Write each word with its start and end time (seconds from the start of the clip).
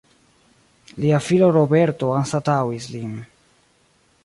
Lia 1.03 1.19
filo 1.25 1.51
Roberto 1.57 2.09
anstataŭis 2.21 2.91
lin. 2.95 3.15